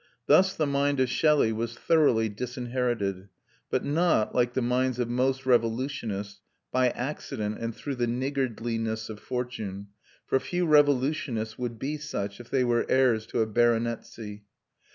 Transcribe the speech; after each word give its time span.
Thus 0.25 0.55
the 0.55 0.65
mind 0.65 0.99
of 0.99 1.09
Shelley 1.11 1.51
was 1.53 1.75
thoroughly 1.77 2.27
disinherited; 2.27 3.29
but 3.69 3.85
not, 3.85 4.33
like 4.33 4.53
the 4.53 4.61
minds 4.63 4.97
of 4.97 5.07
most 5.09 5.45
revolutionists, 5.45 6.41
by 6.71 6.89
accident 6.89 7.59
and 7.59 7.75
through 7.75 7.97
the 7.97 8.07
niggardliness 8.07 9.11
of 9.11 9.19
fortune, 9.19 9.89
for 10.25 10.39
few 10.39 10.65
revolutionists 10.65 11.59
would 11.59 11.77
be 11.77 11.99
such 11.99 12.39
if 12.39 12.49
they 12.49 12.63
were 12.63 12.87
heirs 12.89 13.27
to 13.27 13.41
a 13.41 13.45
baronetcy. 13.45 14.45